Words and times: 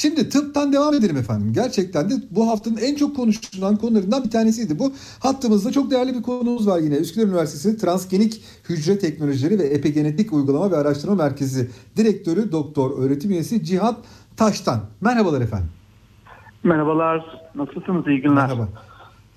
Şimdi 0.00 0.28
tıptan 0.28 0.72
devam 0.72 0.94
edelim 0.94 1.16
efendim. 1.16 1.52
Gerçekten 1.52 2.10
de 2.10 2.14
bu 2.30 2.48
haftanın 2.48 2.76
en 2.76 2.94
çok 2.94 3.16
konuşulan 3.16 3.76
konularından 3.76 4.24
bir 4.24 4.30
tanesiydi 4.30 4.78
bu. 4.78 4.92
Hattımızda 5.20 5.72
çok 5.72 5.90
değerli 5.90 6.14
bir 6.14 6.22
konuğumuz 6.22 6.66
var 6.66 6.78
yine. 6.78 6.96
Üsküdar 6.96 7.26
Üniversitesi 7.26 7.78
Transgenik 7.78 8.42
Hücre 8.68 8.98
Teknolojileri 8.98 9.58
ve 9.58 9.62
Epigenetik 9.62 10.32
Uygulama 10.32 10.70
ve 10.70 10.76
Araştırma 10.76 11.14
Merkezi 11.14 11.70
Direktörü 11.96 12.52
Doktor 12.52 12.98
Öğretim 12.98 13.30
Üyesi 13.30 13.64
Cihat 13.64 13.96
Taştan. 14.36 14.80
Merhabalar 15.00 15.40
efendim. 15.40 15.70
Merhabalar. 16.64 17.40
Nasılsınız? 17.54 18.06
İyi 18.06 18.20
günler. 18.20 18.34
Merhaba. 18.34 18.68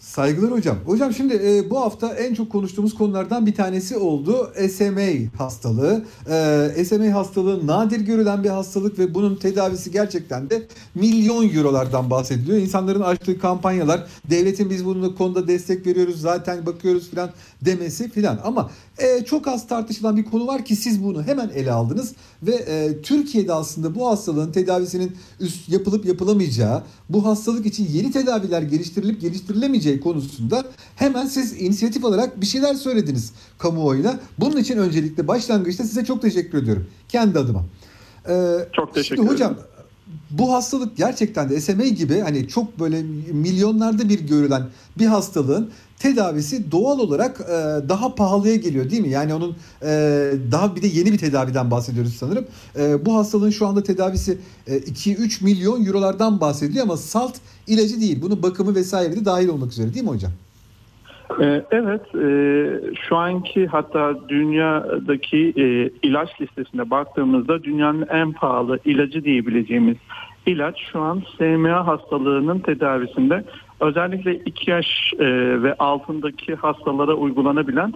Saygılar 0.03 0.51
hocam. 0.51 0.77
Hocam 0.85 1.13
şimdi 1.13 1.33
e, 1.33 1.69
bu 1.69 1.81
hafta 1.81 2.13
en 2.13 2.33
çok 2.33 2.51
konuştuğumuz 2.51 2.93
konulardan 2.93 3.45
bir 3.45 3.55
tanesi 3.55 3.97
oldu 3.97 4.53
SMA 4.71 5.37
hastalığı. 5.37 6.05
E, 6.75 6.85
SMA 6.85 7.13
hastalığı 7.13 7.67
nadir 7.67 7.99
görülen 7.99 8.43
bir 8.43 8.49
hastalık 8.49 8.99
ve 8.99 9.13
bunun 9.13 9.35
tedavisi 9.35 9.91
gerçekten 9.91 10.49
de 10.49 10.67
milyon 10.95 11.49
eurolardan 11.49 12.09
bahsediliyor. 12.09 12.57
İnsanların 12.57 13.01
açtığı 13.01 13.39
kampanyalar, 13.39 14.07
devletin 14.29 14.69
biz 14.69 14.85
bunun 14.85 15.15
konuda 15.15 15.47
destek 15.47 15.87
veriyoruz 15.87 16.21
zaten 16.21 16.65
bakıyoruz 16.65 17.09
filan 17.09 17.29
demesi 17.61 18.09
filan. 18.09 18.39
Ama 18.43 18.71
e, 18.97 19.25
çok 19.25 19.47
az 19.47 19.67
tartışılan 19.67 20.17
bir 20.17 20.25
konu 20.25 20.47
var 20.47 20.65
ki 20.65 20.75
siz 20.75 21.03
bunu 21.03 21.23
hemen 21.23 21.49
ele 21.49 21.71
aldınız 21.71 22.13
ve 22.43 22.55
e, 22.55 23.01
Türkiye'de 23.01 23.53
aslında 23.53 23.95
bu 23.95 24.07
hastalığın 24.07 24.51
tedavisinin 24.51 25.15
üst 25.39 25.69
yapılıp 25.69 26.05
yapılamayacağı, 26.05 26.83
bu 27.09 27.25
hastalık 27.25 27.65
için 27.65 27.87
yeni 27.91 28.11
tedaviler 28.11 28.61
geliştirilip 28.61 29.21
geliştirilemeyeceği 29.21 29.92
konusunda 29.99 30.65
hemen 30.95 31.25
siz 31.25 31.61
inisiyatif 31.61 32.03
olarak 32.03 32.41
bir 32.41 32.45
şeyler 32.45 32.73
söylediniz 32.73 33.33
kamuoyuna. 33.57 34.19
Bunun 34.39 34.57
için 34.57 34.77
öncelikle 34.77 35.27
başlangıçta 35.27 35.83
size 35.83 36.05
çok 36.05 36.21
teşekkür 36.21 36.63
ediyorum 36.63 36.87
kendi 37.09 37.39
adıma. 37.39 37.65
Ee, 38.29 38.57
çok 38.73 38.93
teşekkür 38.93 39.15
ederim. 39.15 39.33
Hocam 39.33 39.55
bu 40.37 40.53
hastalık 40.53 40.97
gerçekten 40.97 41.49
de 41.49 41.61
SMA 41.61 41.83
gibi 41.87 42.19
hani 42.19 42.47
çok 42.47 42.79
böyle 42.79 43.03
milyonlarda 43.31 44.09
bir 44.09 44.19
görülen 44.19 44.63
bir 44.97 45.05
hastalığın 45.05 45.69
tedavisi 45.99 46.71
doğal 46.71 46.99
olarak 46.99 47.41
e, 47.41 47.53
daha 47.89 48.15
pahalıya 48.15 48.55
geliyor 48.55 48.89
değil 48.89 49.01
mi? 49.01 49.09
Yani 49.09 49.33
onun 49.33 49.55
e, 49.81 49.87
daha 50.51 50.75
bir 50.75 50.81
de 50.81 50.87
yeni 50.87 51.11
bir 51.11 51.17
tedaviden 51.17 51.71
bahsediyoruz 51.71 52.15
sanırım. 52.19 52.45
E, 52.75 53.05
bu 53.05 53.15
hastalığın 53.15 53.49
şu 53.49 53.67
anda 53.67 53.83
tedavisi 53.83 54.37
e, 54.67 54.77
2-3 54.77 55.43
milyon 55.43 55.85
eurolardan 55.85 56.41
bahsediliyor 56.41 56.85
ama 56.85 56.97
salt 56.97 57.35
ilacı 57.67 58.01
değil. 58.01 58.21
Bunun 58.21 58.43
bakımı 58.43 58.75
vesaire 58.75 59.15
de 59.15 59.25
dahil 59.25 59.47
olmak 59.47 59.71
üzere 59.71 59.93
değil 59.93 60.05
mi 60.05 60.11
hocam? 60.11 60.31
E, 61.41 61.63
evet, 61.71 62.15
e, 62.15 62.25
şu 63.07 63.17
anki 63.17 63.67
hatta 63.67 64.29
dünyadaki 64.29 65.53
e, 65.57 65.89
ilaç 66.07 66.41
listesine 66.41 66.89
baktığımızda 66.89 67.63
dünyanın 67.63 68.07
en 68.09 68.31
pahalı 68.31 68.79
ilacı 68.85 69.23
diyebileceğimiz 69.23 69.97
ilaç 70.45 70.79
şu 70.91 71.01
an 71.01 71.23
SMA 71.37 71.87
hastalığının 71.87 72.59
tedavisinde 72.59 73.43
özellikle 73.79 74.35
2 74.35 74.71
yaş 74.71 75.13
e, 75.19 75.25
ve 75.63 75.75
altındaki 75.79 76.55
hastalara 76.55 77.13
uygulanabilen 77.13 77.93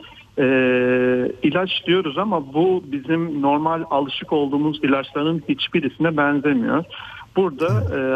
ilaç 1.43 1.85
diyoruz 1.87 2.17
ama 2.17 2.53
bu 2.53 2.83
bizim 2.85 3.41
normal 3.41 3.83
alışık 3.89 4.33
olduğumuz 4.33 4.83
ilaçların 4.83 5.43
hiçbirisine 5.49 6.17
benzemiyor. 6.17 6.83
Burada 7.35 7.67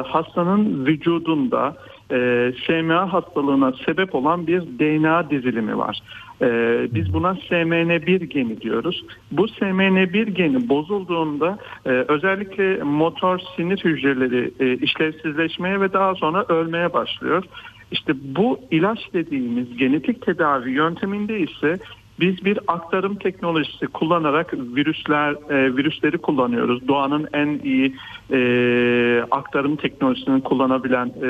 hastanın 0.07 0.85
vücudunda 0.85 1.75
e, 2.11 2.51
SMA 2.65 3.13
hastalığına 3.13 3.73
sebep 3.85 4.15
olan 4.15 4.47
bir 4.47 4.61
DNA 4.61 5.29
dizilimi 5.29 5.77
var. 5.77 6.01
Ee, 6.41 6.87
biz 6.91 7.13
buna 7.13 7.31
SMN1 7.31 8.23
geni 8.25 8.61
diyoruz. 8.61 9.05
Bu 9.31 9.45
SMN1 9.45 10.29
geni 10.29 10.69
bozulduğunda 10.69 11.57
e, 11.85 11.89
özellikle 11.89 12.83
motor 12.83 13.39
sinir 13.55 13.77
hücreleri 13.77 14.51
e, 14.59 14.73
işlevsizleşmeye 14.73 15.81
ve 15.81 15.93
daha 15.93 16.15
sonra 16.15 16.45
ölmeye 16.49 16.93
başlıyor. 16.93 17.43
İşte 17.91 18.13
bu 18.35 18.59
ilaç 18.71 18.99
dediğimiz 19.13 19.77
genetik 19.77 20.25
tedavi 20.25 20.71
yönteminde 20.71 21.39
ise 21.39 21.79
biz 22.21 22.45
bir 22.45 22.59
aktarım 22.67 23.15
teknolojisi 23.15 23.87
kullanarak 23.87 24.53
virüsler 24.53 25.31
e, 25.31 25.75
virüsleri 25.77 26.17
kullanıyoruz. 26.17 26.87
Doğanın 26.87 27.27
en 27.33 27.59
iyi 27.63 27.95
e, 28.31 28.39
aktarım 29.31 29.75
teknolojisini 29.75 30.43
kullanabilen 30.43 31.11
e, 31.23 31.29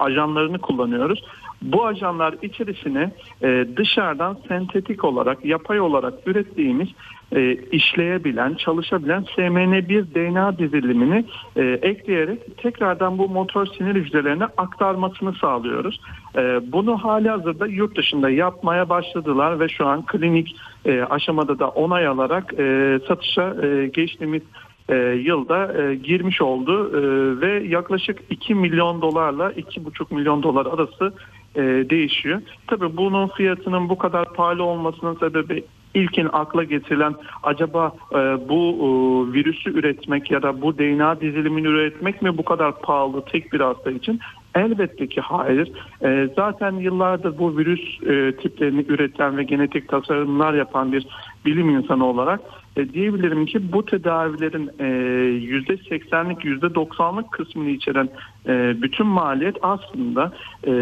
ajanlarını 0.00 0.58
kullanıyoruz. 0.58 1.22
Bu 1.62 1.86
ajanlar 1.86 2.34
içerisine 2.42 3.10
e, 3.42 3.66
dışarıdan 3.76 4.36
sentetik 4.48 5.04
olarak, 5.04 5.44
yapay 5.44 5.80
olarak 5.80 6.14
ürettiğimiz 6.26 6.88
e, 7.32 7.52
işleyebilen, 7.52 8.54
çalışabilen 8.54 9.22
SMN1 9.22 10.14
DNA 10.14 10.58
dizilimini 10.58 11.24
e, 11.56 11.62
ekleyerek 11.62 12.56
tekrardan 12.56 13.18
bu 13.18 13.28
motor 13.28 13.66
sinir 13.66 13.94
hücrelerine 13.94 14.44
aktarmasını 14.44 15.32
sağlıyoruz. 15.32 16.00
E, 16.36 16.72
bunu 16.72 16.98
hali 16.98 17.28
hazırda 17.28 17.66
yurt 17.66 17.96
dışında 17.96 18.30
yapmaya 18.30 18.88
başladılar 18.88 19.60
ve 19.60 19.68
şu 19.68 19.86
an 19.86 20.06
klinik 20.06 20.56
e, 20.84 21.02
aşamada 21.02 21.58
da 21.58 21.68
onay 21.68 22.06
alarak 22.06 22.54
e, 22.58 22.98
satışa 23.08 23.56
e, 23.66 23.86
geçtiğimiz 23.86 24.42
e, 24.88 24.94
yılda 24.96 25.82
e, 25.82 25.94
girmiş 25.94 26.40
oldu 26.40 26.90
e, 26.96 27.00
ve 27.40 27.66
yaklaşık 27.68 28.18
2 28.30 28.54
milyon 28.54 29.02
dolarla 29.02 29.52
2,5 29.52 30.14
milyon 30.14 30.42
dolar 30.42 30.66
arası 30.66 31.12
e, 31.54 31.62
değişiyor. 31.90 32.40
Tabii 32.66 32.96
bunun 32.96 33.28
fiyatının 33.28 33.88
bu 33.88 33.98
kadar 33.98 34.34
pahalı 34.34 34.62
olmasının 34.62 35.14
sebebi 35.14 35.64
ilkin 35.94 36.28
akla 36.32 36.64
getirilen 36.64 37.14
acaba 37.42 37.92
e, 38.12 38.16
bu 38.48 38.74
e, 38.78 38.88
virüsü 39.32 39.78
üretmek 39.78 40.30
ya 40.30 40.42
da 40.42 40.62
bu 40.62 40.78
DNA 40.78 41.20
dizilimini 41.20 41.66
üretmek 41.66 42.22
mi 42.22 42.38
bu 42.38 42.44
kadar 42.44 42.80
pahalı 42.80 43.24
tek 43.24 43.52
bir 43.52 43.60
hasta 43.60 43.90
için? 43.90 44.20
Elbette 44.54 45.06
ki 45.06 45.20
hayır. 45.20 45.72
E, 46.04 46.28
zaten 46.36 46.72
yıllardır 46.72 47.38
bu 47.38 47.58
virüs 47.58 48.02
e, 48.02 48.36
tiplerini 48.36 48.84
üreten 48.88 49.36
ve 49.36 49.42
genetik 49.42 49.88
tasarımlar 49.88 50.54
yapan 50.54 50.92
bir 50.92 51.06
bilim 51.44 51.70
insanı 51.70 52.06
olarak 52.06 52.40
e, 52.76 52.92
diyebilirim 52.92 53.46
ki 53.46 53.72
bu 53.72 53.84
tedavilerin 53.84 54.70
e, 54.78 54.84
%80'lik 54.84 56.44
%90'lık 56.44 57.32
kısmını 57.32 57.68
içeren 57.70 58.08
e, 58.48 58.82
bütün 58.82 59.06
maliyet 59.06 59.56
aslında 59.62 60.32
e, 60.66 60.72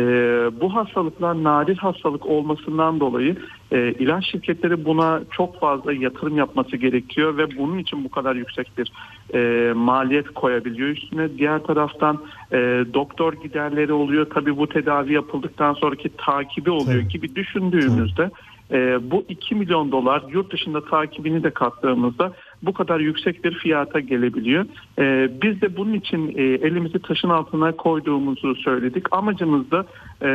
bu 0.60 0.74
hastalıklar 0.74 1.44
nadir 1.44 1.76
hastalık 1.76 2.26
olmasından 2.26 3.00
dolayı 3.00 3.36
e, 3.72 3.92
ilaç 3.92 4.30
şirketleri 4.30 4.84
buna 4.84 5.20
çok 5.30 5.60
fazla 5.60 5.92
yatırım 5.92 6.36
yapması 6.36 6.76
gerekiyor 6.76 7.38
ve 7.38 7.58
bunun 7.58 7.78
için 7.78 8.04
bu 8.04 8.08
kadar 8.08 8.36
yüksek 8.36 8.70
bir 8.78 8.92
e, 9.34 9.72
maliyet 9.72 10.34
koyabiliyor 10.34 10.88
üstüne. 10.88 11.38
Diğer 11.38 11.58
taraftan 11.58 12.22
e, 12.52 12.56
doktor 12.94 13.32
giderleri 13.32 13.92
oluyor. 13.92 14.26
Tabii 14.34 14.56
bu 14.56 14.68
tedavi 14.68 15.12
yapıldıktan 15.12 15.74
sonraki 15.74 16.10
takibi 16.16 16.70
oluyor 16.70 17.02
Tabii. 17.02 17.08
gibi 17.08 17.34
düşündüğümüzde 17.34 18.30
e, 18.70 19.10
bu 19.10 19.24
2 19.28 19.54
milyon 19.54 19.92
dolar 19.92 20.22
yurt 20.28 20.52
dışında 20.52 20.84
takibini 20.84 21.42
de 21.42 21.50
kattığımızda 21.50 22.32
bu 22.66 22.72
kadar 22.72 23.00
yüksek 23.00 23.44
bir 23.44 23.54
fiyata 23.54 24.00
gelebiliyor. 24.00 24.66
E, 24.98 25.30
biz 25.42 25.60
de 25.60 25.76
bunun 25.76 25.92
için 25.92 26.28
e, 26.36 26.42
elimizi 26.42 26.98
taşın 26.98 27.28
altına 27.28 27.72
koyduğumuzu 27.72 28.54
söyledik. 28.54 29.06
Amacımız 29.10 29.70
da 29.70 29.86
e, 30.22 30.28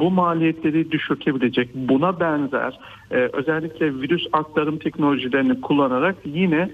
bu 0.00 0.10
maliyetleri 0.10 0.90
düşürtebilecek 0.90 1.70
buna 1.74 2.20
benzer 2.20 2.78
e, 3.10 3.16
özellikle 3.16 3.94
virüs 4.00 4.26
aktarım 4.32 4.78
teknolojilerini 4.78 5.60
kullanarak 5.60 6.16
yine 6.24 6.70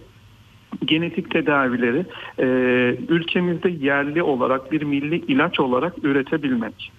genetik 0.85 1.31
tedavileri 1.31 2.07
e, 2.39 2.47
ülkemizde 3.09 3.69
yerli 3.69 4.23
olarak 4.23 4.73
bir 4.73 4.83
milli 4.83 5.17
ilaç 5.17 5.61
olarak 5.61 6.05
üretebilmek. 6.05 6.93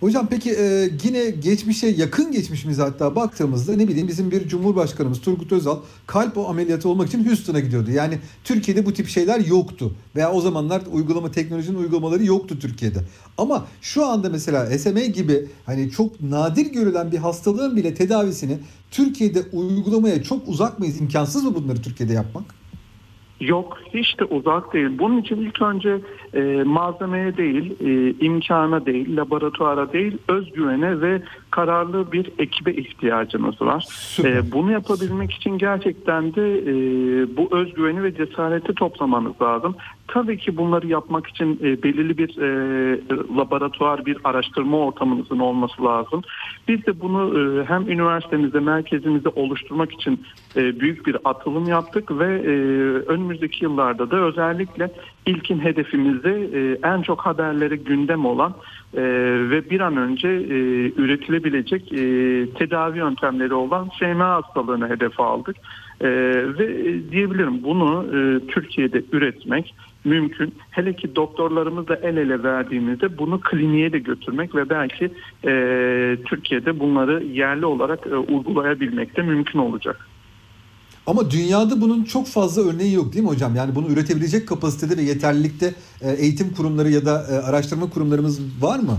Hocam 0.00 0.26
peki 0.30 0.50
e, 0.50 0.90
yine 1.04 1.30
geçmişe 1.30 1.86
yakın 1.86 2.32
geçmişimiz 2.32 2.78
hatta 2.78 3.16
baktığımızda 3.16 3.76
ne 3.76 3.88
bileyim 3.88 4.08
bizim 4.08 4.30
bir 4.30 4.48
Cumhurbaşkanımız 4.48 5.20
Turgut 5.20 5.52
Özal 5.52 5.78
kalp 6.06 6.38
ameliyatı 6.38 6.88
olmak 6.88 7.08
için 7.08 7.26
Houston'a 7.26 7.60
gidiyordu. 7.60 7.90
Yani 7.90 8.18
Türkiye'de 8.44 8.86
bu 8.86 8.92
tip 8.92 9.08
şeyler 9.08 9.40
yoktu. 9.40 9.94
Veya 10.16 10.32
o 10.32 10.40
zamanlar 10.40 10.82
uygulama 10.92 11.30
teknolojinin 11.30 11.78
uygulamaları 11.78 12.24
yoktu 12.24 12.58
Türkiye'de. 12.58 12.98
Ama 13.38 13.66
şu 13.80 14.06
anda 14.06 14.28
mesela 14.28 14.78
SMA 14.78 15.00
gibi 15.00 15.46
hani 15.66 15.90
çok 15.90 16.20
nadir 16.20 16.66
görülen 16.66 17.12
bir 17.12 17.18
hastalığın 17.18 17.76
bile 17.76 17.94
tedavisini 17.94 18.58
Türkiye'de 18.90 19.42
uygulamaya 19.52 20.22
çok 20.22 20.48
uzak 20.48 20.78
mıyız? 20.78 21.00
İmkansız 21.00 21.44
mı 21.44 21.54
bunları 21.54 21.82
Türkiye'de 21.82 22.12
yapmak? 22.12 22.59
Yok 23.40 23.78
hiç 23.94 24.20
de 24.20 24.24
uzak 24.24 24.72
değil. 24.72 24.98
Bunun 24.98 25.20
için 25.20 25.36
ilk 25.36 25.62
önce 25.62 25.98
e, 26.34 26.62
malzemeye 26.62 27.36
değil, 27.36 27.76
e, 27.80 28.10
imkana 28.26 28.86
değil, 28.86 29.16
laboratuvara 29.16 29.92
değil, 29.92 30.18
özgüvene 30.28 31.00
ve 31.00 31.22
kararlı 31.50 32.12
bir 32.12 32.30
ekibe 32.38 32.72
ihtiyacımız 32.72 33.62
var. 33.62 33.86
E, 34.24 34.52
bunu 34.52 34.72
yapabilmek 34.72 35.32
için 35.32 35.58
gerçekten 35.58 36.34
de 36.34 36.58
e, 36.58 36.72
bu 37.36 37.48
özgüveni 37.56 38.02
ve 38.02 38.14
cesareti 38.14 38.74
toplamanız 38.74 39.32
lazım. 39.42 39.76
Tabii 40.08 40.38
ki 40.38 40.56
bunları 40.56 40.86
yapmak 40.86 41.26
için 41.26 41.60
e, 41.62 41.82
belirli 41.82 42.18
bir 42.18 42.38
e, 42.38 43.00
laboratuvar, 43.36 44.06
bir 44.06 44.18
araştırma 44.24 44.78
ortamımızın 44.78 45.38
olması 45.38 45.84
lazım. 45.84 46.22
Biz 46.68 46.86
de 46.86 47.00
bunu 47.00 47.38
e, 47.38 47.64
hem 47.64 47.90
üniversitemizde, 47.90 48.60
merkezimizde 48.60 49.28
oluşturmak 49.28 49.92
için 49.92 50.24
e, 50.56 50.80
büyük 50.80 51.06
bir 51.06 51.16
atılım 51.24 51.68
yaptık 51.68 52.18
ve 52.18 52.26
e, 52.26 52.52
önümüzdeki 53.06 53.64
yıllarda 53.64 54.10
da 54.10 54.16
özellikle 54.16 54.90
ilkin 55.26 55.58
hedefimizde 55.58 56.30
e, 56.30 56.78
en 56.88 57.02
çok 57.02 57.20
haberlere 57.20 57.76
gündem 57.76 58.24
olan 58.26 58.54
e, 58.94 59.02
ve 59.50 59.70
bir 59.70 59.80
an 59.80 59.96
önce 59.96 60.28
e, 60.28 60.56
üretilebilecek 60.96 61.92
e, 61.92 61.96
tedavi 62.50 62.98
yöntemleri 62.98 63.54
olan 63.54 63.88
SMA 63.98 64.28
hastalığını 64.28 64.88
hedefe 64.88 65.22
aldık. 65.22 65.56
Ve 66.58 66.94
diyebilirim 67.10 67.62
bunu 67.62 68.06
Türkiye'de 68.48 69.02
üretmek 69.12 69.74
mümkün. 70.04 70.54
Hele 70.70 70.92
ki 70.92 71.16
doktorlarımızla 71.16 71.94
el 71.94 72.16
ele 72.16 72.42
verdiğimizde 72.42 73.18
bunu 73.18 73.40
kliniğe 73.40 73.92
de 73.92 73.98
götürmek 73.98 74.54
ve 74.54 74.70
belki 74.70 75.10
Türkiye'de 76.24 76.80
bunları 76.80 77.24
yerli 77.24 77.66
olarak 77.66 78.06
e, 78.06 78.16
uygulayabilmek 78.16 79.16
de 79.16 79.22
mümkün 79.22 79.58
olacak. 79.58 80.09
Ama 81.10 81.30
dünyada 81.30 81.80
bunun 81.80 82.04
çok 82.04 82.26
fazla 82.26 82.62
örneği 82.62 82.92
yok 82.92 83.12
değil 83.12 83.24
mi 83.24 83.30
hocam? 83.30 83.56
Yani 83.56 83.74
bunu 83.74 83.88
üretebilecek 83.88 84.48
kapasitede 84.48 84.96
ve 84.96 85.02
yeterlilikte 85.02 85.74
e, 86.00 86.10
eğitim 86.10 86.54
kurumları 86.54 86.90
ya 86.90 87.06
da 87.06 87.26
e, 87.30 87.34
araştırma 87.34 87.90
kurumlarımız 87.90 88.40
var 88.60 88.78
mı? 88.78 88.98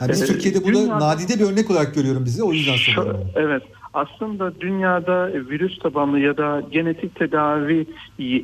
Yani 0.00 0.12
biz 0.12 0.22
ee, 0.22 0.26
Türkiye'de 0.26 0.64
bunu 0.64 0.74
dünyada, 0.74 0.98
nadide 0.98 1.38
bir 1.38 1.44
örnek 1.44 1.70
olarak 1.70 1.94
görüyorum 1.94 2.24
bizi. 2.24 2.42
O 2.42 2.52
yüzden 2.52 2.76
soruyorum. 2.76 3.20
Evet 3.36 3.62
aslında 3.94 4.60
dünyada 4.60 5.30
virüs 5.34 5.78
tabanlı 5.78 6.18
ya 6.18 6.36
da 6.36 6.62
genetik 6.70 7.14
tedavi 7.14 7.86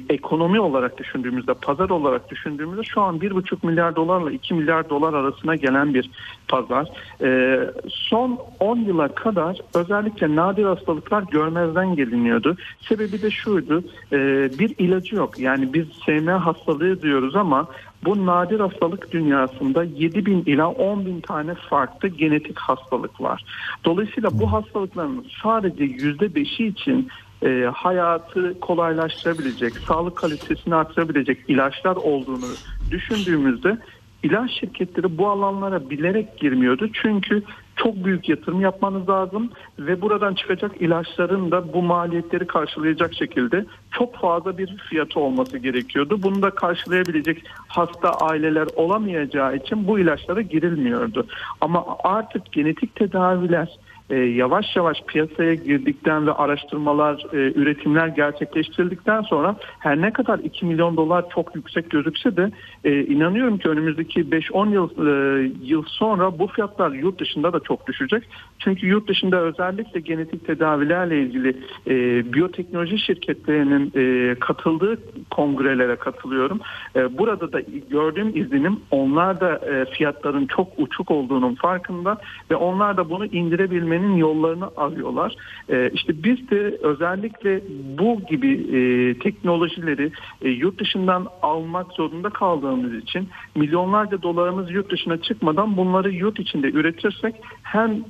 ekonomi 0.08 0.60
olarak 0.60 0.98
düşündüğümüzde, 0.98 1.54
pazar 1.54 1.90
olarak 1.90 2.30
düşündüğümüzde 2.30 2.82
şu 2.82 3.00
an 3.00 3.18
1,5 3.18 3.66
milyar 3.66 3.96
dolarla 3.96 4.30
2 4.30 4.54
milyar 4.54 4.90
dolar 4.90 5.14
arasına 5.14 5.56
gelen 5.56 5.94
bir 5.94 6.10
pazar. 6.48 6.88
Ee, 7.22 7.60
son 7.88 8.38
10 8.60 8.76
yıla 8.78 9.08
kadar 9.08 9.58
özellikle 9.74 10.36
nadir 10.36 10.64
hastalıklar 10.64 11.22
görmezden 11.22 11.96
geliniyordu. 11.96 12.56
Sebebi 12.80 13.22
de 13.22 13.30
şuydu, 13.30 13.84
e, 14.12 14.18
bir 14.58 14.74
ilacı 14.78 15.16
yok. 15.16 15.38
Yani 15.38 15.74
biz 15.74 15.86
SMA 16.04 16.46
hastalığı 16.46 17.02
diyoruz 17.02 17.36
ama 17.36 17.68
bu 18.06 18.26
nadir 18.26 18.60
hastalık 18.60 19.12
dünyasında 19.12 19.84
7 19.84 20.26
bin 20.26 20.42
ila 20.46 20.68
10 20.68 21.06
bin 21.06 21.20
tane 21.20 21.54
farklı 21.54 22.08
genetik 22.08 22.58
hastalık 22.58 23.20
var. 23.20 23.44
Dolayısıyla 23.84 24.30
bu 24.32 24.52
hastalıkların 24.52 25.26
sadece 25.42 25.84
%5'i 25.84 26.66
için 26.66 27.08
e, 27.42 27.70
hayatı 27.74 28.60
kolaylaştırabilecek, 28.60 29.72
sağlık 29.78 30.16
kalitesini 30.16 30.74
artırabilecek 30.74 31.38
ilaçlar 31.48 31.96
olduğunu 31.96 32.46
düşündüğümüzde 32.90 33.78
ilaç 34.22 34.50
şirketleri 34.60 35.18
bu 35.18 35.28
alanlara 35.28 35.90
bilerek 35.90 36.38
girmiyordu. 36.38 36.88
Çünkü 37.02 37.42
çok 37.76 38.04
büyük 38.04 38.28
yatırım 38.28 38.60
yapmanız 38.60 39.08
lazım 39.08 39.50
ve 39.78 40.00
buradan 40.00 40.34
çıkacak 40.34 40.82
ilaçların 40.82 41.50
da 41.50 41.72
bu 41.72 41.82
maliyetleri 41.82 42.46
karşılayacak 42.46 43.14
şekilde 43.14 43.64
çok 43.90 44.16
fazla 44.16 44.58
bir 44.58 44.76
fiyatı 44.76 45.20
olması 45.20 45.58
gerekiyordu. 45.58 46.22
Bunu 46.22 46.42
da 46.42 46.50
karşılayabilecek 46.50 47.42
hasta 47.68 48.10
aileler 48.10 48.68
olamayacağı 48.76 49.56
için 49.56 49.86
bu 49.86 49.98
ilaçlara 49.98 50.40
girilmiyordu. 50.40 51.26
Ama 51.60 51.84
artık 52.04 52.52
genetik 52.52 52.94
tedaviler 52.94 53.68
e, 54.10 54.16
yavaş 54.16 54.76
yavaş 54.76 55.02
piyasaya 55.06 55.54
girdikten 55.54 56.26
ve 56.26 56.32
araştırmalar, 56.32 57.26
e, 57.32 57.36
üretimler 57.36 58.08
gerçekleştirildikten 58.08 59.22
sonra 59.22 59.56
her 59.78 60.00
ne 60.00 60.12
kadar 60.12 60.38
2 60.38 60.66
milyon 60.66 60.96
dolar 60.96 61.24
çok 61.30 61.56
yüksek 61.56 61.90
gözükse 61.90 62.36
de 62.36 62.50
e, 62.84 63.00
inanıyorum 63.00 63.58
ki 63.58 63.68
önümüzdeki 63.68 64.20
5-10 64.20 64.72
yıl 64.72 64.90
e, 65.06 65.52
yıl 65.62 65.84
sonra 65.86 66.38
bu 66.38 66.46
fiyatlar 66.46 66.90
yurt 66.90 67.20
dışında 67.20 67.52
da 67.52 67.60
çok 67.60 67.86
düşecek. 67.86 68.22
Çünkü 68.58 68.86
yurt 68.86 69.08
dışında 69.08 69.40
özellikle 69.40 70.00
genetik 70.00 70.46
tedavilerle 70.46 71.22
ilgili 71.22 71.56
e, 71.86 71.92
biyoteknoloji 72.32 72.98
şirketlerinin 72.98 73.92
e, 73.96 74.34
katıldığı 74.34 74.98
kongrelere 75.30 75.96
katılıyorum. 75.96 76.60
E, 76.96 77.18
burada 77.18 77.52
da 77.52 77.60
gördüğüm 77.90 78.28
izlenim 78.36 78.80
onlar 78.90 79.40
da 79.40 79.56
e, 79.56 79.84
fiyatların 79.84 80.46
çok 80.46 80.68
uçuk 80.78 81.10
olduğunun 81.10 81.54
farkında 81.54 82.18
ve 82.50 82.56
onlar 82.56 82.96
da 82.96 83.10
bunu 83.10 83.26
indirebilmeyi 83.26 83.95
çözmenin 83.96 84.16
yollarını 84.16 84.70
arıyorlar. 84.76 85.36
E, 85.68 85.90
işte 85.94 86.22
biz 86.24 86.50
de 86.50 86.78
özellikle 86.82 87.60
bu 87.98 88.20
gibi 88.30 88.52
e, 88.52 89.18
teknolojileri 89.18 90.12
e, 90.42 90.48
yurt 90.48 90.80
dışından 90.80 91.26
almak 91.42 91.92
zorunda 91.92 92.30
kaldığımız 92.30 92.94
için 92.94 93.28
milyonlarca 93.54 94.22
dolarımız 94.22 94.70
yurt 94.70 94.90
dışına 94.90 95.22
çıkmadan 95.22 95.76
bunları 95.76 96.10
yurt 96.10 96.38
içinde 96.38 96.70
üretirsek 96.70 97.34
hem 97.62 98.04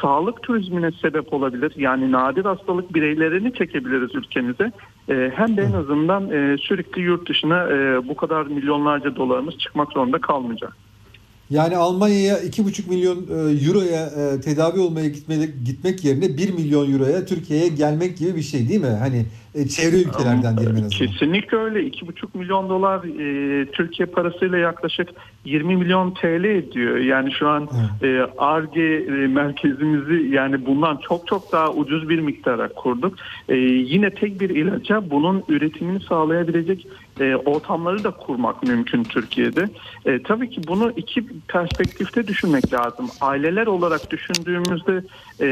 sağlık 0.00 0.42
turizmine 0.42 0.90
sebep 0.90 1.32
olabilir. 1.32 1.72
Yani 1.76 2.12
nadir 2.12 2.44
hastalık 2.44 2.94
bireylerini 2.94 3.54
çekebiliriz 3.54 4.14
ülkemize. 4.14 4.72
E, 5.08 5.32
hem 5.34 5.56
de 5.56 5.62
en 5.62 5.72
azından 5.72 6.30
e, 6.30 6.56
sürekli 6.58 7.02
yurt 7.02 7.28
dışına 7.28 7.68
e, 7.68 8.08
bu 8.08 8.16
kadar 8.16 8.46
milyonlarca 8.46 9.16
dolarımız 9.16 9.58
çıkmak 9.58 9.92
zorunda 9.92 10.18
kalmayacak. 10.18 10.85
Yani 11.50 11.76
Almanya'ya 11.76 12.38
2,5 12.38 12.88
milyon 12.88 13.16
e, 13.16 13.66
euroya 13.66 14.06
e, 14.06 14.40
tedavi 14.40 14.80
olmaya 14.80 15.08
gitmek, 15.08 15.66
gitmek 15.66 16.04
yerine 16.04 16.38
1 16.38 16.52
milyon 16.52 16.92
euroya 16.92 17.26
Türkiye'ye 17.26 17.68
gelmek 17.68 18.18
gibi 18.18 18.36
bir 18.36 18.42
şey 18.42 18.68
değil 18.68 18.80
mi? 18.80 18.86
Hani 18.86 19.26
e, 19.54 19.68
çevre 19.68 19.96
ülkelerden 19.96 20.56
diyelim 20.56 20.76
en 20.76 20.82
azından. 20.82 21.06
Kesinlikle 21.06 21.56
öyle. 21.56 21.78
2,5 21.78 22.38
milyon 22.38 22.68
dolar 22.68 23.04
e, 23.04 23.66
Türkiye 23.70 24.06
parasıyla 24.06 24.58
yaklaşık 24.58 25.08
20 25.46 25.76
milyon 25.76 26.14
TL 26.14 26.44
ediyor. 26.44 26.96
Yani 26.96 27.32
şu 27.32 27.48
an 27.48 27.68
ARGE 28.38 28.82
e, 28.82 29.10
merkezimizi 29.10 30.28
yani 30.34 30.66
bundan 30.66 30.96
çok 30.96 31.26
çok 31.26 31.52
daha 31.52 31.70
ucuz 31.70 32.08
bir 32.08 32.18
miktara 32.18 32.68
kurduk. 32.68 33.14
E, 33.48 33.56
yine 33.56 34.10
tek 34.10 34.40
bir 34.40 34.50
ilaca 34.50 35.10
bunun 35.10 35.42
üretimini 35.48 36.00
sağlayabilecek 36.00 36.86
e, 37.20 37.36
ortamları 37.36 38.04
da 38.04 38.10
kurmak 38.10 38.62
mümkün 38.62 39.04
Türkiye'de. 39.04 39.68
E, 40.06 40.22
tabii 40.22 40.50
ki 40.50 40.60
bunu 40.68 40.92
iki 40.96 41.26
perspektifte 41.48 42.26
düşünmek 42.26 42.72
lazım. 42.72 43.08
Aileler 43.20 43.66
olarak 43.66 44.10
düşündüğümüzde 44.10 45.02
e, 45.40 45.48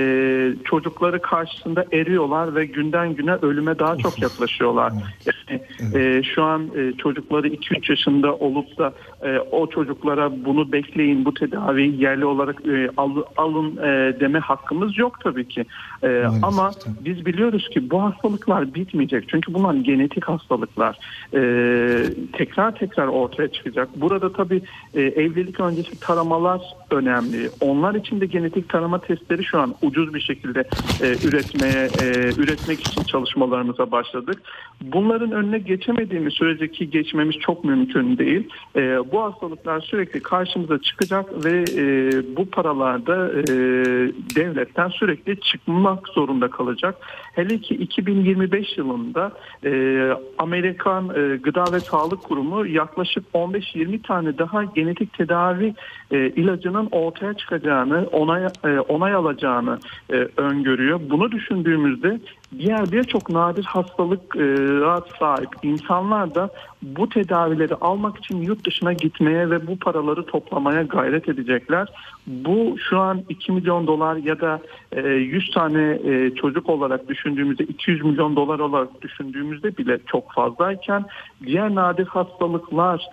çocukları 0.65 1.23
karşısında 1.23 1.85
eriyorlar 1.93 2.55
ve 2.55 2.67
günden 2.67 3.15
güne 3.15 3.35
ölüme 3.35 3.79
daha 3.79 3.97
çok 3.97 4.23
yaklaşıyorlar. 4.23 4.93
Yani, 5.27 5.63
e, 5.95 6.23
şu 6.23 6.43
an 6.43 6.71
e, 6.77 6.93
çocukları 6.93 7.49
2-3 7.49 7.91
yaşında 7.91 8.35
olup 8.35 8.79
da 8.79 8.93
e, 9.23 9.39
o 9.39 9.67
çocuklara 9.67 10.45
bunu 10.45 10.73
bekleyin, 10.73 11.25
bu 11.25 11.35
tedaviyi 11.35 12.03
yerli 12.03 12.25
olarak 12.25 12.67
e, 12.67 12.91
al, 12.97 13.11
alın 13.37 13.77
e, 13.77 14.21
deme 14.21 14.39
hakkımız 14.39 14.99
yok 14.99 15.21
tabii 15.21 15.49
ki. 15.49 15.65
E, 16.03 16.25
ama 16.43 16.71
biz 17.05 17.27
biliyoruz 17.27 17.69
ki 17.69 17.91
bu 17.91 18.03
hastalıklar 18.03 18.75
bitmeyecek. 18.75 19.29
Çünkü 19.29 19.55
bunlar 19.55 19.75
genetik 19.75 20.25
hastalıklar. 20.25 20.99
E, 21.35 21.41
tekrar 22.33 22.75
tekrar 22.75 23.07
ortaya 23.07 23.49
çıkacak. 23.49 23.89
Burada 23.97 24.33
tabii 24.33 24.63
e, 24.95 25.01
evlilik 25.03 25.61
öncesi 25.61 26.01
taramalar 26.01 26.61
önemli. 26.91 27.51
Onlar 27.61 27.95
için 27.95 28.21
de 28.21 28.27
genetik 28.27 28.69
tarama 28.69 28.99
testleri 28.99 29.45
şu 29.45 29.61
an 29.61 29.74
ucuz 29.83 30.15
bir 30.15 30.21
şekilde 30.21 30.61
e, 31.03 31.29
üretmeye 31.29 31.89
e, 32.03 32.29
üretmek 32.43 32.81
için 32.81 33.03
çalışmalarımıza 33.03 33.91
başladık. 33.91 34.43
Bunların 34.81 35.33
önüne 35.33 35.59
geçemediğimiz 35.59 36.35
sürece 36.35 36.71
ki 36.71 36.91
geçmemiz 36.91 37.37
çok 37.39 37.65
mümkün 37.65 38.19
değil. 38.19 38.49
E, 38.77 39.13
bu 39.13 39.23
hastalıklar 39.23 39.81
sürekli 39.81 40.23
karşımıza 40.23 40.79
çıkacak 40.79 41.45
ve 41.45 41.65
e, 41.77 42.37
bu 42.37 42.51
paralarda 42.51 43.29
e, 43.29 43.47
devletten 44.37 44.89
sürekli 44.89 45.41
çıkmak 45.41 46.09
zorunda 46.09 46.51
kalacak. 46.51 46.95
Hele 47.35 47.59
ki 47.59 47.75
2025 47.75 48.79
yılında 48.79 49.33
e, 49.65 50.11
Amerikan 50.39 51.09
e, 51.09 51.37
Gıda 51.37 51.65
ve 51.73 51.81
Sağlık 51.81 52.23
Kurumu 52.23 52.67
yaklaşık 52.67 53.25
15-20 53.35 54.03
tane 54.03 54.39
daha 54.39 54.65
genetik 54.65 55.13
tedavi 55.13 55.75
e, 56.11 56.17
ilacının 56.19 56.89
ortaya 56.93 57.35
çıkacağını, 57.35 58.07
onay, 58.13 58.45
e, 58.65 58.69
onay 58.69 59.15
alacağını 59.15 59.64
e, 60.11 60.15
öngörüyor. 60.37 61.01
Bunu 61.11 61.33
düşündüğümüzde 61.33 62.21
diğer 62.59 62.93
birçok 62.93 63.31
nadir 63.31 63.65
hastalığa 63.65 65.01
sahip 65.19 65.49
insanlar 65.63 66.35
da 66.35 66.51
bu 66.83 67.09
tedavileri 67.09 67.75
almak 67.75 68.19
için 68.19 68.43
yurt 68.43 68.67
dışına 68.67 68.93
gitmeye 68.93 69.51
ve 69.51 69.67
bu 69.67 69.79
paraları 69.79 70.27
toplamaya 70.27 70.83
gayret 70.83 71.29
edecekler. 71.29 71.89
Bu 72.27 72.77
şu 72.89 72.99
an 72.99 73.23
2 73.29 73.53
milyon 73.53 73.87
dolar 73.87 74.17
ya 74.17 74.41
da 74.41 74.61
100 75.09 75.51
tane 75.51 75.99
çocuk 76.35 76.71
olarak 76.71 77.09
düşündüğümüzde 77.09 77.65
200 77.65 78.05
milyon 78.05 78.37
dolar 78.37 78.59
olarak 78.59 79.03
düşündüğümüzde 79.03 79.77
bile 79.77 79.99
çok 80.07 80.33
fazlayken 80.33 81.05
diğer 81.47 81.75
nadir 81.75 82.07
hastalıklar 82.07 83.09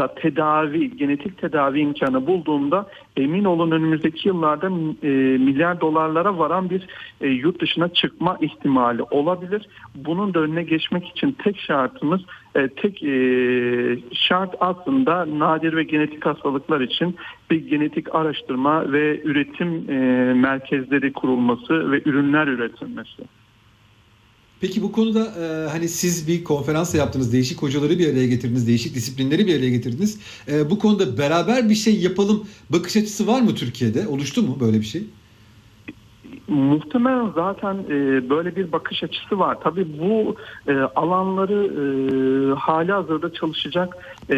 da 0.00 0.14
tedavi, 0.14 0.96
genetik 0.96 1.38
tedavi 1.38 1.80
imkanı 1.80 2.26
bulduğunda 2.26 2.86
emin 3.16 3.44
olun 3.44 3.70
önümüzdeki 3.70 4.28
yıllarda 4.28 4.66
e, 5.02 5.08
milyar 5.38 5.80
dolarlara 5.80 6.38
varan 6.38 6.70
bir 6.70 6.86
e, 7.20 7.28
yurt 7.28 7.60
dışına 7.60 7.88
çıkma 7.88 8.38
ihtimali 8.40 9.02
olabilir. 9.02 9.68
Bunun 9.94 10.34
da 10.34 10.40
önüne 10.40 10.62
geçmek 10.62 11.08
için 11.08 11.36
tek 11.44 11.58
şartımız 11.58 12.20
E, 12.54 12.68
tek 12.68 13.02
e, 13.02 13.14
şart 14.12 14.54
aslında 14.60 15.38
nadir 15.38 15.76
ve 15.76 15.82
genetik 15.82 16.26
hastalıklar 16.26 16.80
için 16.80 17.16
bir 17.50 17.68
genetik 17.68 18.14
araştırma 18.14 18.92
ve 18.92 19.20
üretim 19.24 19.90
e, 19.90 19.94
merkezleri 20.34 21.12
kurulması 21.12 21.92
ve 21.92 22.02
ürünler 22.04 22.46
üretilmesi. 22.46 23.22
Peki 24.60 24.82
bu 24.82 24.92
konuda 24.92 25.20
e, 25.20 25.68
hani 25.70 25.88
siz 25.88 26.28
bir 26.28 26.44
konferans 26.44 26.94
yaptınız, 26.94 27.32
değişik 27.32 27.62
hocaları 27.62 27.98
bir 27.98 28.12
araya 28.12 28.26
getirdiniz, 28.26 28.68
değişik 28.68 28.94
disiplinleri 28.94 29.46
bir 29.46 29.58
araya 29.58 29.70
getirdiniz. 29.70 30.20
E, 30.48 30.70
bu 30.70 30.78
konuda 30.78 31.18
beraber 31.18 31.68
bir 31.68 31.74
şey 31.74 32.00
yapalım 32.00 32.46
bakış 32.70 32.96
açısı 32.96 33.26
var 33.26 33.40
mı 33.40 33.54
Türkiye'de? 33.54 34.08
Oluştu 34.08 34.42
mu 34.42 34.56
böyle 34.60 34.80
bir 34.80 34.86
şey? 34.86 35.02
Muhtemelen 36.48 37.30
zaten 37.34 37.74
e, 37.74 38.30
böyle 38.30 38.56
bir 38.56 38.72
bakış 38.72 39.02
açısı 39.02 39.38
var. 39.38 39.58
Tabii 39.64 39.86
bu 39.98 40.36
e, 40.68 40.72
alanları 40.74 41.66
e, 41.66 42.54
hali 42.54 42.92
hazırda 42.92 43.32
çalışacak 43.32 43.96
e, 44.30 44.36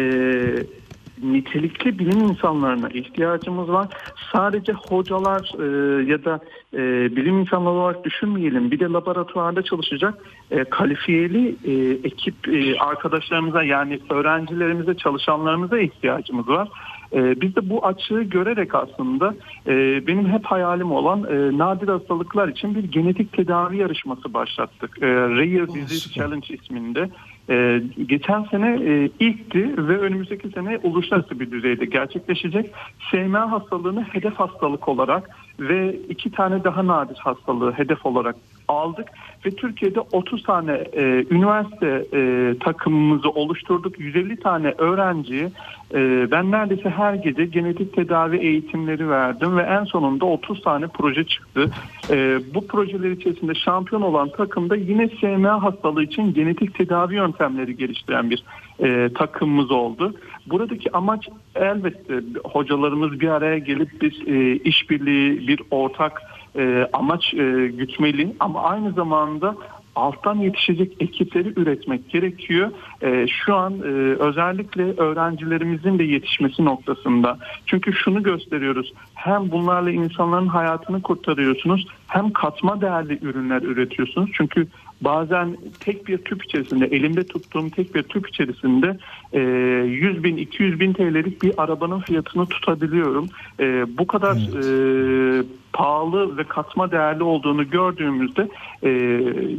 nitelikli 1.23 1.99
bilim 1.99 2.19
insanlarına 2.19 2.89
ihtiyacımız 2.89 3.69
var. 3.69 3.87
Sadece 4.31 4.73
hocalar 4.73 5.51
e, 5.59 6.03
ya 6.11 6.25
da 6.25 6.39
e, 6.73 6.79
bilim 7.15 7.39
insanları 7.39 7.73
olarak 7.73 8.03
düşünmeyelim. 8.03 8.71
Bir 8.71 8.79
de 8.79 8.85
laboratuvarda 8.85 9.61
çalışacak 9.61 10.13
e, 10.51 10.63
kalifiyeli 10.63 11.55
e, 11.63 11.73
ekip 12.07 12.47
e, 12.47 12.79
arkadaşlarımıza 12.79 13.63
yani 13.63 13.99
öğrencilerimize, 14.09 14.93
çalışanlarımıza 14.93 15.79
ihtiyacımız 15.79 16.47
var. 16.47 16.69
E, 17.13 17.41
biz 17.41 17.55
de 17.55 17.69
bu 17.69 17.85
açığı 17.85 18.21
görerek 18.21 18.75
aslında 18.75 19.35
e, 19.67 20.07
benim 20.07 20.29
hep 20.29 20.45
hayalim 20.45 20.91
olan 20.91 21.23
e, 21.23 21.57
nadir 21.57 21.87
hastalıklar 21.87 22.47
için 22.47 22.75
bir 22.75 22.83
genetik 22.83 23.33
tedavi 23.33 23.77
yarışması 23.77 24.33
başlattık. 24.33 24.97
E, 25.01 25.07
Rare 25.07 25.67
Disease. 25.67 26.09
Challenge 26.13 26.53
isminde. 26.53 27.09
E, 27.49 27.83
geçen 28.05 28.43
sene 28.43 28.79
e, 28.83 29.09
ilkti 29.19 29.73
ve 29.77 29.99
önümüzdeki 29.99 30.49
sene 30.49 30.79
uluslararası 30.83 31.39
bir 31.39 31.51
düzeyde 31.51 31.85
gerçekleşecek. 31.85 32.71
SMA 33.11 33.51
hastalığını 33.51 34.03
hedef 34.03 34.33
hastalık 34.33 34.87
olarak 34.87 35.29
ve 35.59 35.95
iki 36.09 36.31
tane 36.31 36.63
daha 36.63 36.87
nadir 36.87 37.17
hastalığı 37.17 37.71
hedef 37.71 38.05
olarak 38.05 38.35
aldık 38.67 39.07
ve 39.45 39.51
Türkiye'de 39.51 39.99
30 39.99 40.43
tane 40.43 40.71
e, 40.71 41.25
üniversite 41.29 42.05
e, 42.13 42.53
takımımızı 42.59 43.29
oluşturduk. 43.29 43.99
150 43.99 44.37
öğrenci 44.43 44.73
öğrenciye 44.77 45.51
e, 45.93 46.31
ben 46.31 46.51
neredeyse 46.51 46.89
her 46.89 47.13
gece 47.13 47.45
genetik 47.45 47.93
tedavi 47.93 48.37
eğitimleri 48.37 49.09
verdim 49.09 49.57
ve 49.57 49.61
en 49.61 49.83
sonunda 49.83 50.25
30 50.25 50.61
tane 50.61 50.87
proje 50.87 51.23
çıktı. 51.23 51.71
E, 52.09 52.39
bu 52.53 52.67
projeler 52.67 53.11
içerisinde 53.11 53.55
şampiyon 53.55 54.01
olan 54.01 54.29
takımda 54.29 54.75
yine 54.75 55.09
SMA 55.19 55.63
hastalığı 55.63 56.03
için 56.03 56.33
genetik 56.33 56.75
tedavi 56.75 57.15
yöntemleri 57.15 57.77
geliştiren 57.77 58.29
bir 58.29 58.43
e, 58.79 59.09
takımımız 59.13 59.71
oldu. 59.71 60.13
Buradaki 60.47 60.91
amaç 60.91 61.29
elbette 61.55 62.13
hocalarımız 62.43 63.19
bir 63.19 63.27
araya 63.27 63.57
gelip 63.57 64.01
biz 64.01 64.27
e, 64.27 64.55
işbirliği 64.55 65.47
bir 65.47 65.61
ortak 65.71 66.21
e, 66.55 66.89
amaç 66.93 67.33
e, 67.33 67.67
gütmeli 67.67 68.35
ama 68.39 68.63
aynı 68.63 68.91
zamanda 68.91 69.55
alttan 69.95 70.35
yetişecek 70.35 70.91
ekipleri 70.99 71.53
üretmek 71.59 72.09
gerekiyor. 72.09 72.71
E, 73.01 73.27
şu 73.27 73.55
an 73.55 73.73
e, 73.73 74.15
özellikle 74.19 74.83
öğrencilerimizin 74.83 75.99
de 75.99 76.03
yetişmesi 76.03 76.65
noktasında. 76.65 77.37
Çünkü 77.65 77.93
şunu 77.93 78.23
gösteriyoruz. 78.23 78.93
Hem 79.13 79.51
bunlarla 79.51 79.91
insanların 79.91 80.47
hayatını 80.47 81.01
kurtarıyorsunuz 81.01 81.87
hem 82.07 82.31
katma 82.31 82.81
değerli 82.81 83.19
ürünler 83.21 83.61
üretiyorsunuz. 83.61 84.29
Çünkü 84.33 84.67
bazen 85.03 85.57
tek 85.79 86.07
bir 86.07 86.17
tüp 86.17 86.45
içerisinde 86.45 86.85
elimde 86.85 87.23
tuttuğum 87.23 87.69
tek 87.69 87.95
bir 87.95 88.03
tüp 88.03 88.29
içerisinde 88.29 88.97
e, 89.33 89.39
100 89.39 90.23
bin 90.23 90.37
200 90.37 90.79
bin 90.79 90.93
TL'lik 90.93 91.43
bir 91.43 91.53
arabanın 91.57 91.99
fiyatını 91.99 92.45
tutabiliyorum. 92.45 93.27
E, 93.59 93.97
bu 93.97 94.07
kadar 94.07 94.35
e, 94.35 95.43
pahalı 95.73 96.37
ve 96.37 96.43
katma 96.43 96.91
değerli 96.91 97.23
olduğunu 97.23 97.69
gördüğümüzde 97.69 98.47
e, 98.83 98.89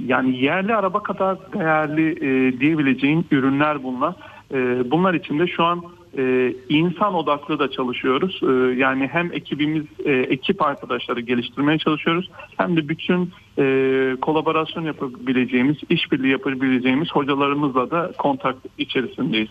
yani 0.06 0.36
yerli 0.36 0.74
araba 0.74 1.02
kadar 1.02 1.38
değerli 1.52 2.10
e, 2.10 2.60
diyebileceğin 2.60 3.26
ürünler 3.30 3.82
bunlar. 3.82 4.14
E, 4.54 4.90
bunlar 4.90 5.14
için 5.14 5.38
de 5.38 5.46
şu 5.46 5.64
an 5.64 5.82
e, 6.18 6.54
insan 6.68 7.14
odaklı 7.14 7.58
da 7.58 7.70
çalışıyoruz. 7.70 8.40
E, 8.42 8.80
yani 8.80 9.06
hem 9.06 9.32
ekibimiz, 9.32 9.84
e, 10.04 10.12
ekip 10.12 10.62
arkadaşları 10.62 11.20
geliştirmeye 11.20 11.78
çalışıyoruz. 11.78 12.30
Hem 12.56 12.76
de 12.76 12.88
bütün 12.88 13.30
e, 13.58 14.16
kolaborasyon 14.20 14.84
yapabileceğimiz, 14.84 15.76
işbirliği 15.88 16.30
yapabileceğimiz 16.30 17.10
hocalarımızla 17.12 17.90
da 17.90 18.12
kontak 18.18 18.56
içerisindeyiz. 18.78 19.48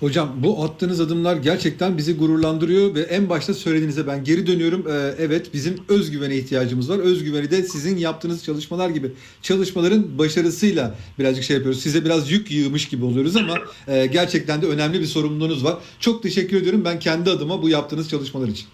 Hocam 0.00 0.28
bu 0.36 0.64
attığınız 0.64 1.00
adımlar 1.00 1.36
gerçekten 1.36 1.96
bizi 1.96 2.18
gururlandırıyor 2.18 2.94
ve 2.94 3.00
en 3.00 3.28
başta 3.28 3.54
söylediğinize 3.54 4.06
ben 4.06 4.24
geri 4.24 4.46
dönüyorum. 4.46 4.84
Ee, 4.88 5.14
evet 5.18 5.50
bizim 5.54 5.74
özgüvene 5.88 6.36
ihtiyacımız 6.36 6.90
var. 6.90 6.98
Özgüveni 6.98 7.50
de 7.50 7.62
sizin 7.62 7.96
yaptığınız 7.96 8.44
çalışmalar 8.44 8.90
gibi 8.90 9.12
çalışmaların 9.42 10.18
başarısıyla 10.18 10.94
birazcık 11.18 11.44
şey 11.44 11.56
yapıyoruz. 11.56 11.80
Size 11.80 12.04
biraz 12.04 12.32
yük 12.32 12.50
yığmış 12.50 12.88
gibi 12.88 13.04
oluyoruz 13.04 13.36
ama 13.36 13.54
e, 13.88 14.06
gerçekten 14.06 14.62
de 14.62 14.66
önemli 14.66 15.00
bir 15.00 15.04
sorumluluğunuz 15.04 15.64
var. 15.64 15.74
Çok 16.00 16.22
teşekkür 16.22 16.56
ediyorum 16.56 16.82
ben 16.84 16.98
kendi 16.98 17.30
adıma 17.30 17.62
bu 17.62 17.68
yaptığınız 17.68 18.10
çalışmalar 18.10 18.48
için. 18.48 18.68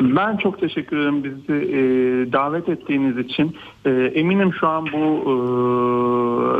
Ben 0.00 0.36
çok 0.36 0.60
teşekkür 0.60 0.96
ederim 0.96 1.24
bizi 1.24 1.58
e, 1.58 1.82
davet 2.32 2.68
ettiğiniz 2.68 3.18
için. 3.18 3.56
E, 3.84 3.90
eminim 3.90 4.52
şu 4.60 4.68
an 4.68 4.86
bu 4.92 4.98
e, 4.98 5.34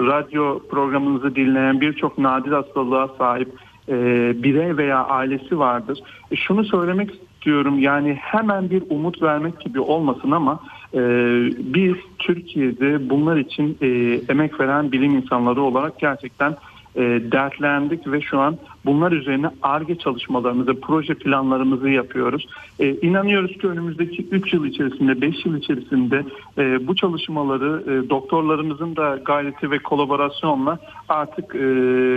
radyo 0.07 0.59
programınızı 0.71 1.35
dinleyen 1.35 1.81
birçok 1.81 2.19
nadir 2.19 2.53
hastalığa 2.53 3.09
sahip 3.19 3.49
e, 3.91 3.95
birey 4.43 4.77
veya 4.77 5.05
ailesi 5.05 5.59
vardır. 5.59 5.99
E, 6.31 6.37
şunu 6.37 6.65
söylemek 6.65 7.11
istiyorum 7.15 7.79
yani 7.79 8.15
hemen 8.15 8.71
bir 8.71 8.83
umut 8.91 9.23
vermek 9.23 9.61
gibi 9.61 9.81
olmasın 9.81 10.31
ama 10.31 10.61
e, 10.95 11.01
biz 11.59 11.95
Türkiye'de 12.19 13.11
bunlar 13.11 13.37
için 13.37 13.79
e, 13.83 13.89
emek 14.29 14.61
veren 14.61 14.93
bilim 14.93 15.15
insanları 15.17 15.63
olarak 15.63 15.99
gerçekten 15.99 16.57
e, 16.97 17.01
dertlendik 17.33 18.07
ve 18.13 18.21
şu 18.21 18.39
an 18.39 18.59
bunlar 18.85 19.13
üzerine 19.13 19.51
ARGE 19.63 19.99
çalışmalarımızı, 19.99 20.81
proje 20.81 21.15
planlarımızı 21.15 21.89
yapıyoruz. 21.89 22.47
E, 22.79 22.95
inanıyoruz 22.95 23.59
ki 23.59 23.67
önümüzdeki 23.67 24.27
3 24.31 24.53
yıl 24.53 24.65
içerisinde, 24.65 25.21
5 25.21 25.47
yıl 25.47 25.57
içerisinde 25.57 26.25
e, 26.59 26.87
bu 26.87 26.97
çalışmaları 26.97 27.83
e, 27.87 28.11
doktorlarımızın 28.11 28.97
da 28.97 29.21
gayreti 29.25 29.71
ve 29.71 29.79
kolaborasyonla 29.79 30.79
artık 31.09 31.55
e, 31.55 31.59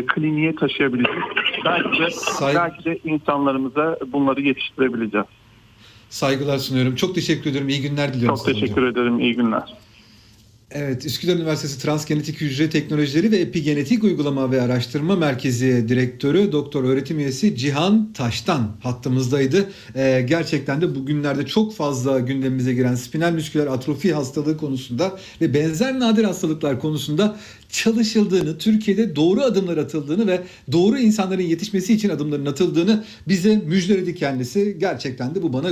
kliniğe 0.08 0.56
taşıyabileceğiz. 0.56 1.24
Belki 1.66 2.00
de, 2.00 2.10
Say- 2.12 2.56
belki 2.56 2.86
de 2.86 3.00
insanlarımıza 3.04 3.98
bunları 4.14 4.42
yetiştirebileceğiz. 4.42 5.28
Saygılar 6.10 6.58
sunuyorum. 6.58 6.96
Çok 6.96 7.16
teşekkür 7.16 7.50
ediyorum. 7.50 7.70
İyi 7.70 7.82
günler 7.82 8.14
diliyorum. 8.14 8.36
Çok 8.36 8.46
size 8.46 8.52
hocam. 8.52 8.62
teşekkür 8.62 8.88
ederim. 8.88 9.20
İyi 9.20 9.36
günler. 9.36 9.83
Evet, 10.76 11.06
Üsküdar 11.06 11.36
Üniversitesi 11.36 11.80
Transgenetik 11.80 12.42
Hücre 12.42 12.70
Teknolojileri 12.70 13.32
ve 13.32 13.38
Epigenetik 13.38 14.04
Uygulama 14.04 14.52
ve 14.52 14.62
Araştırma 14.62 15.16
Merkezi 15.16 15.86
Direktörü 15.88 16.52
Doktor 16.52 16.84
Öğretim 16.84 17.20
Üyesi 17.20 17.56
Cihan 17.56 18.14
Taştan 18.14 18.78
hattımızdaydı. 18.84 19.70
Ee, 19.96 20.26
gerçekten 20.30 20.82
de 20.82 20.96
bugünlerde 20.96 21.46
çok 21.46 21.76
fazla 21.76 22.20
gündemimize 22.20 22.74
giren 22.74 22.96
spinal 22.96 23.34
musküler 23.34 23.68
atrofi 23.68 24.14
hastalığı 24.14 24.58
konusunda 24.58 25.20
ve 25.42 25.54
benzer 25.54 26.00
nadir 26.00 26.24
hastalıklar 26.24 26.80
konusunda 26.80 27.38
çalışıldığını, 27.70 28.58
Türkiye'de 28.58 29.16
doğru 29.16 29.42
adımlar 29.42 29.78
atıldığını 29.78 30.28
ve 30.28 30.42
doğru 30.72 30.98
insanların 31.00 31.42
yetişmesi 31.42 31.94
için 31.94 32.10
adımların 32.10 32.46
atıldığını 32.46 33.04
bize 33.28 33.56
müjdeledi 33.56 34.16
kendisi. 34.16 34.78
Gerçekten 34.80 35.36
de 35.36 35.44
bu 35.44 35.54
bana 35.54 35.72